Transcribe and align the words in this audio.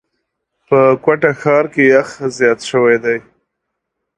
په 0.67 0.79
کوټه 1.03 1.31
ښار 1.41 1.65
کي 1.73 1.83
یخ 1.93 2.07
زیات 2.37 2.59
شوی 2.69 2.97
دی. 3.03 3.17